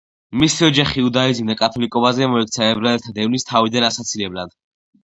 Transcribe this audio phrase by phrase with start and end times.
[0.43, 4.61] მისი ოჯახი იუდაიზმიდან კათოლიკობაზე მოექცა ებრაელთა დევნის თავიდან ასაცილებლად.